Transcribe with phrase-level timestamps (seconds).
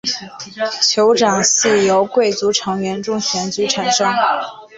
[0.81, 4.11] 酋长系由贵族成员中选举产生。